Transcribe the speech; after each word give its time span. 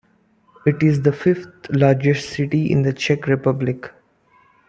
It 0.65 0.81
is 0.81 1.03
the 1.03 1.11
fifth-largest 1.11 2.27
city 2.27 2.71
in 2.71 2.81
the 2.81 2.91
Czech 2.91 3.27
Republic. 3.27 3.91